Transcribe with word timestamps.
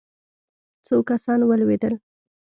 څو 0.85 0.95
کسان 1.09 1.39
ولوېدل. 1.45 1.93